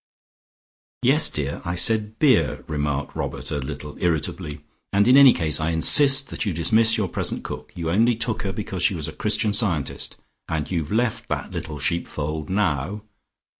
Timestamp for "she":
8.81-8.95